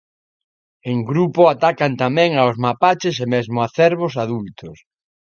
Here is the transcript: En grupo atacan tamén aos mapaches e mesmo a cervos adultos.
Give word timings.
En 0.91 0.97
grupo 1.09 1.41
atacan 1.53 1.93
tamén 2.03 2.31
aos 2.35 2.55
mapaches 2.65 3.15
e 3.23 3.25
mesmo 3.33 3.57
a 3.65 3.67
cervos 3.77 4.13
adultos. 4.23 4.77